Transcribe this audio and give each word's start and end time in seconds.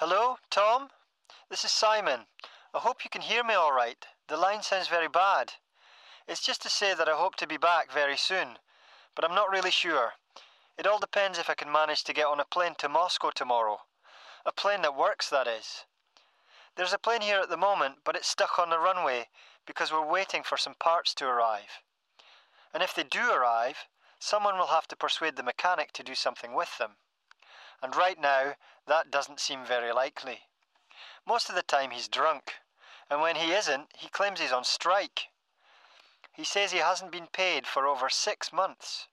Hello, 0.00 0.38
Tom? 0.48 0.90
This 1.50 1.64
is 1.64 1.72
Simon. 1.72 2.20
I 2.72 2.78
hope 2.78 3.02
you 3.02 3.10
can 3.10 3.22
hear 3.22 3.42
me 3.42 3.54
all 3.54 3.72
right. 3.72 4.06
The 4.28 4.36
line 4.36 4.62
sounds 4.62 4.86
very 4.86 5.08
bad. 5.08 5.54
It's 6.28 6.46
just 6.46 6.62
to 6.62 6.68
say 6.68 6.94
that 6.94 7.08
I 7.08 7.16
hope 7.16 7.34
to 7.34 7.48
be 7.48 7.56
back 7.56 7.90
very 7.90 8.16
soon, 8.16 8.60
but 9.16 9.24
I'm 9.24 9.34
not 9.34 9.50
really 9.50 9.72
sure. 9.72 10.12
It 10.78 10.86
all 10.86 11.00
depends 11.00 11.36
if 11.36 11.50
I 11.50 11.54
can 11.54 11.72
manage 11.72 12.04
to 12.04 12.12
get 12.12 12.28
on 12.28 12.38
a 12.38 12.44
plane 12.44 12.76
to 12.78 12.88
Moscow 12.88 13.32
tomorrow. 13.34 13.80
A 14.46 14.52
plane 14.52 14.82
that 14.82 14.96
works, 14.96 15.28
that 15.30 15.48
is. 15.48 15.84
There's 16.76 16.92
a 16.92 16.98
plane 16.98 17.22
here 17.22 17.40
at 17.40 17.48
the 17.48 17.56
moment, 17.56 17.96
but 18.04 18.14
it's 18.14 18.28
stuck 18.28 18.56
on 18.60 18.70
the 18.70 18.78
runway 18.78 19.26
because 19.66 19.90
we're 19.90 20.08
waiting 20.08 20.44
for 20.44 20.56
some 20.56 20.76
parts 20.78 21.12
to 21.14 21.26
arrive. 21.26 21.82
And 22.72 22.84
if 22.84 22.94
they 22.94 23.02
do 23.02 23.32
arrive, 23.32 23.78
someone 24.20 24.58
will 24.58 24.68
have 24.68 24.86
to 24.86 24.96
persuade 24.96 25.34
the 25.34 25.42
mechanic 25.42 25.90
to 25.94 26.04
do 26.04 26.14
something 26.14 26.54
with 26.54 26.78
them. 26.78 26.98
And 27.82 27.94
right 27.94 28.20
now, 28.20 28.54
that 28.86 29.10
doesn't 29.10 29.40
seem 29.40 29.64
very 29.64 29.92
likely. 29.92 30.40
Most 31.26 31.48
of 31.48 31.54
the 31.54 31.62
time 31.62 31.90
he's 31.90 32.08
drunk, 32.08 32.54
and 33.10 33.20
when 33.20 33.36
he 33.36 33.52
isn't, 33.52 33.88
he 33.96 34.08
claims 34.08 34.40
he's 34.40 34.52
on 34.52 34.64
strike. 34.64 35.28
He 36.32 36.44
says 36.44 36.72
he 36.72 36.78
hasn't 36.78 37.12
been 37.12 37.26
paid 37.26 37.66
for 37.66 37.86
over 37.86 38.08
six 38.08 38.52
months. 38.52 39.08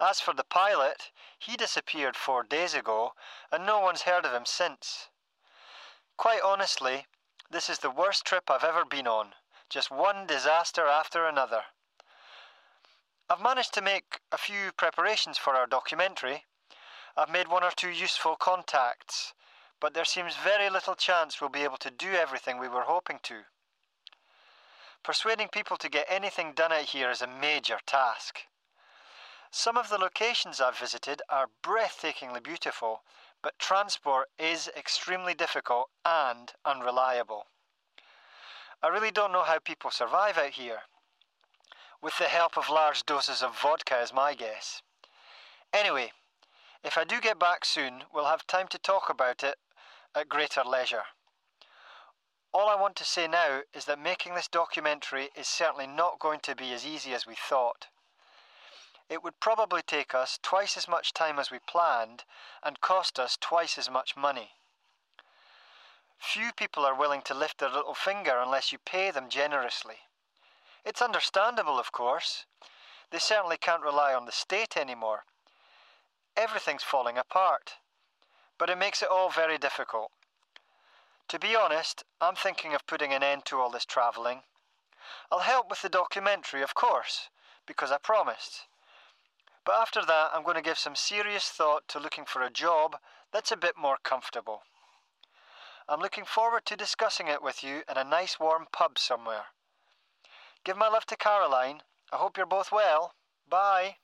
As 0.00 0.20
for 0.20 0.34
the 0.34 0.44
pilot, 0.44 1.10
he 1.38 1.56
disappeared 1.56 2.16
four 2.16 2.42
days 2.42 2.74
ago, 2.74 3.14
and 3.50 3.64
no 3.64 3.80
one's 3.80 4.02
heard 4.02 4.24
of 4.24 4.32
him 4.32 4.46
since. 4.46 5.08
Quite 6.16 6.42
honestly, 6.42 7.06
this 7.50 7.68
is 7.68 7.78
the 7.78 7.90
worst 7.90 8.24
trip 8.24 8.50
I've 8.50 8.64
ever 8.64 8.84
been 8.84 9.06
on. 9.06 9.34
Just 9.68 9.90
one 9.90 10.26
disaster 10.26 10.86
after 10.86 11.26
another. 11.26 11.64
I've 13.28 13.40
managed 13.40 13.74
to 13.74 13.80
make 13.80 14.20
a 14.30 14.38
few 14.38 14.72
preparations 14.72 15.38
for 15.38 15.54
our 15.54 15.66
documentary. 15.66 16.44
I've 17.16 17.30
made 17.30 17.48
one 17.48 17.62
or 17.62 17.70
two 17.70 17.90
useful 17.90 18.36
contacts, 18.36 19.34
but 19.80 19.94
there 19.94 20.04
seems 20.04 20.34
very 20.36 20.70
little 20.70 20.94
chance 20.94 21.40
we'll 21.40 21.50
be 21.50 21.64
able 21.64 21.76
to 21.78 21.90
do 21.90 22.12
everything 22.12 22.58
we 22.58 22.68
were 22.68 22.82
hoping 22.82 23.18
to. 23.24 23.40
Persuading 25.02 25.48
people 25.48 25.76
to 25.78 25.88
get 25.88 26.06
anything 26.08 26.52
done 26.52 26.72
out 26.72 26.84
here 26.84 27.10
is 27.10 27.20
a 27.20 27.26
major 27.26 27.78
task. 27.86 28.42
Some 29.50 29.76
of 29.76 29.90
the 29.90 29.98
locations 29.98 30.60
I've 30.60 30.78
visited 30.78 31.20
are 31.28 31.48
breathtakingly 31.62 32.42
beautiful, 32.42 33.02
but 33.42 33.58
transport 33.58 34.30
is 34.38 34.70
extremely 34.76 35.34
difficult 35.34 35.90
and 36.06 36.52
unreliable. 36.64 37.46
I 38.82 38.88
really 38.88 39.10
don't 39.10 39.32
know 39.32 39.42
how 39.42 39.58
people 39.58 39.90
survive 39.90 40.38
out 40.38 40.52
here. 40.52 40.82
With 42.00 42.16
the 42.18 42.24
help 42.24 42.56
of 42.56 42.70
large 42.70 43.04
doses 43.04 43.42
of 43.42 43.60
vodka, 43.60 44.00
is 44.00 44.12
my 44.12 44.34
guess. 44.34 44.82
Anyway, 45.72 46.12
if 46.84 46.98
I 46.98 47.04
do 47.04 47.20
get 47.20 47.38
back 47.38 47.64
soon, 47.64 48.04
we'll 48.12 48.26
have 48.26 48.46
time 48.46 48.68
to 48.68 48.78
talk 48.78 49.08
about 49.08 49.42
it 49.42 49.56
at 50.14 50.28
greater 50.28 50.62
leisure. 50.64 51.04
All 52.52 52.68
I 52.68 52.80
want 52.80 52.96
to 52.96 53.04
say 53.04 53.26
now 53.26 53.62
is 53.72 53.86
that 53.86 53.98
making 53.98 54.34
this 54.34 54.48
documentary 54.48 55.30
is 55.34 55.48
certainly 55.48 55.86
not 55.86 56.18
going 56.18 56.40
to 56.40 56.54
be 56.54 56.72
as 56.72 56.84
easy 56.84 57.14
as 57.14 57.26
we 57.26 57.34
thought. 57.34 57.86
It 59.08 59.22
would 59.22 59.40
probably 59.40 59.82
take 59.82 60.14
us 60.14 60.38
twice 60.42 60.76
as 60.76 60.88
much 60.88 61.14
time 61.14 61.38
as 61.38 61.50
we 61.50 61.58
planned 61.58 62.24
and 62.62 62.80
cost 62.80 63.18
us 63.18 63.38
twice 63.40 63.78
as 63.78 63.90
much 63.90 64.16
money. 64.16 64.50
Few 66.18 66.52
people 66.52 66.84
are 66.84 66.94
willing 66.94 67.22
to 67.22 67.34
lift 67.34 67.58
their 67.58 67.68
little 67.68 67.94
finger 67.94 68.38
unless 68.38 68.70
you 68.72 68.78
pay 68.78 69.10
them 69.10 69.28
generously. 69.28 69.96
It's 70.84 71.02
understandable, 71.02 71.78
of 71.78 71.92
course. 71.92 72.46
They 73.10 73.18
certainly 73.18 73.56
can't 73.56 73.82
rely 73.82 74.14
on 74.14 74.26
the 74.26 74.32
state 74.32 74.76
anymore. 74.76 75.24
Everything's 76.36 76.82
falling 76.82 77.18
apart. 77.18 77.74
But 78.58 78.70
it 78.70 78.78
makes 78.78 79.02
it 79.02 79.08
all 79.10 79.30
very 79.30 79.58
difficult. 79.58 80.10
To 81.28 81.38
be 81.38 81.56
honest, 81.56 82.04
I'm 82.20 82.34
thinking 82.34 82.74
of 82.74 82.86
putting 82.86 83.12
an 83.12 83.22
end 83.22 83.44
to 83.46 83.58
all 83.58 83.70
this 83.70 83.84
travelling. 83.84 84.42
I'll 85.30 85.40
help 85.40 85.70
with 85.70 85.82
the 85.82 85.88
documentary, 85.88 86.62
of 86.62 86.74
course, 86.74 87.30
because 87.66 87.90
I 87.90 87.98
promised. 87.98 88.66
But 89.64 89.76
after 89.76 90.04
that, 90.04 90.30
I'm 90.34 90.42
going 90.42 90.56
to 90.56 90.62
give 90.62 90.78
some 90.78 90.96
serious 90.96 91.48
thought 91.48 91.86
to 91.88 91.98
looking 91.98 92.24
for 92.24 92.42
a 92.42 92.50
job 92.50 92.96
that's 93.32 93.52
a 93.52 93.56
bit 93.56 93.76
more 93.78 93.98
comfortable. 94.02 94.62
I'm 95.88 96.00
looking 96.00 96.24
forward 96.24 96.64
to 96.66 96.76
discussing 96.76 97.28
it 97.28 97.42
with 97.42 97.64
you 97.64 97.82
in 97.88 97.96
a 97.96 98.04
nice 98.04 98.38
warm 98.38 98.66
pub 98.72 98.98
somewhere. 98.98 99.46
Give 100.64 100.76
my 100.76 100.88
love 100.88 101.06
to 101.06 101.16
Caroline. 101.16 101.82
I 102.12 102.16
hope 102.16 102.36
you're 102.36 102.46
both 102.46 102.70
well. 102.70 103.14
Bye. 103.48 103.96